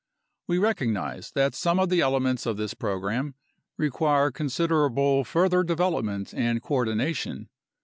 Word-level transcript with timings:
We 0.47 0.57
recognize 0.57 1.29
that 1.33 1.53
some 1.53 1.79
of 1.79 1.89
the 1.89 2.01
elements 2.01 2.47
of 2.47 2.57
this 2.57 2.73
program 2.73 3.35
re 3.77 3.91
quire 3.91 4.31
considerable 4.31 5.23
further 5.23 5.61
development 5.63 6.33
and 6.33 6.59
coordination. 6.59 7.49